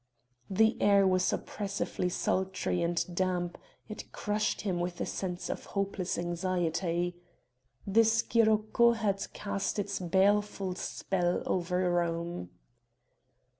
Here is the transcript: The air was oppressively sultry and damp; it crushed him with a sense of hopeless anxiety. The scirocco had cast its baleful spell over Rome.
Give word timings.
The 0.49 0.81
air 0.81 1.05
was 1.05 1.31
oppressively 1.31 2.09
sultry 2.09 2.81
and 2.81 3.15
damp; 3.15 3.59
it 3.87 4.11
crushed 4.11 4.61
him 4.61 4.79
with 4.79 4.99
a 4.99 5.05
sense 5.05 5.47
of 5.47 5.65
hopeless 5.77 6.17
anxiety. 6.17 7.17
The 7.85 8.03
scirocco 8.03 8.93
had 8.93 9.31
cast 9.33 9.77
its 9.77 9.99
baleful 9.99 10.73
spell 10.73 11.43
over 11.45 11.87
Rome. 11.91 12.49